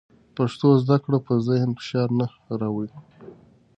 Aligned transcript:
پښتو 0.35 0.67
زده 0.83 0.97
کړه 1.03 1.17
په 1.27 1.33
ذهن 1.47 1.69
فشار 1.79 2.09
نه 2.19 2.27
راوړي. 2.61 2.95